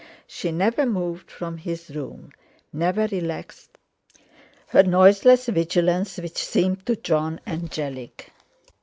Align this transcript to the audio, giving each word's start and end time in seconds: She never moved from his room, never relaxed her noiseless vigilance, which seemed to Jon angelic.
She 0.25 0.51
never 0.51 0.87
moved 0.87 1.29
from 1.29 1.57
his 1.59 1.91
room, 1.95 2.31
never 2.73 3.05
relaxed 3.05 3.77
her 4.69 4.81
noiseless 4.81 5.45
vigilance, 5.45 6.17
which 6.17 6.43
seemed 6.43 6.87
to 6.87 6.95
Jon 6.95 7.39
angelic. 7.45 8.31